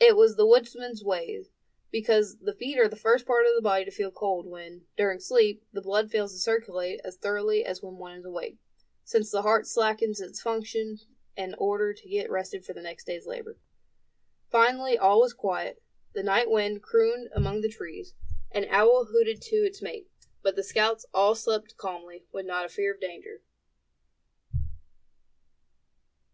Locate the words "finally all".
14.50-15.20